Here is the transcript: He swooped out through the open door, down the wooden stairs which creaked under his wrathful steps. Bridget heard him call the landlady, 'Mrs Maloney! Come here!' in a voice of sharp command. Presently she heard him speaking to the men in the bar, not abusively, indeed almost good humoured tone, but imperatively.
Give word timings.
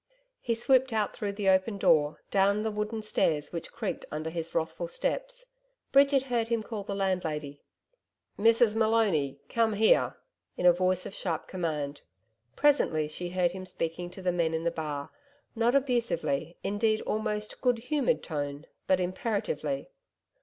He 0.39 0.55
swooped 0.55 0.91
out 0.93 1.15
through 1.15 1.33
the 1.33 1.47
open 1.49 1.77
door, 1.77 2.23
down 2.31 2.63
the 2.63 2.71
wooden 2.71 3.03
stairs 3.03 3.53
which 3.53 3.71
creaked 3.71 4.03
under 4.09 4.31
his 4.31 4.55
wrathful 4.55 4.87
steps. 4.87 5.45
Bridget 5.91 6.23
heard 6.23 6.47
him 6.47 6.63
call 6.63 6.81
the 6.81 6.95
landlady, 6.95 7.61
'Mrs 8.39 8.73
Maloney! 8.75 9.41
Come 9.47 9.73
here!' 9.73 10.15
in 10.57 10.65
a 10.65 10.73
voice 10.73 11.05
of 11.05 11.13
sharp 11.13 11.45
command. 11.45 12.01
Presently 12.55 13.07
she 13.07 13.29
heard 13.29 13.51
him 13.51 13.67
speaking 13.67 14.09
to 14.09 14.23
the 14.23 14.31
men 14.31 14.55
in 14.55 14.63
the 14.63 14.71
bar, 14.71 15.11
not 15.55 15.75
abusively, 15.75 16.57
indeed 16.63 17.01
almost 17.01 17.61
good 17.61 17.77
humoured 17.77 18.23
tone, 18.23 18.65
but 18.87 18.99
imperatively. 18.99 19.91